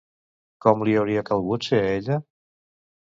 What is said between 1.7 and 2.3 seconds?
a ella?